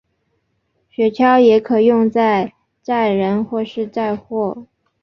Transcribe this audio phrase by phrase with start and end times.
[0.89, 4.65] 雪橇也可用在载人或是载货。